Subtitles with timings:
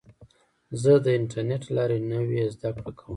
[0.81, 3.09] زه د انټرنیټ له لارې نوې زده کړه کوم.